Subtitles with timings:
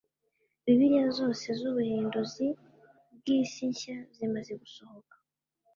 [0.63, 2.45] bibiliya zose z ubuhinduzi
[3.17, 5.15] bw isi nshya zimaze gusohoka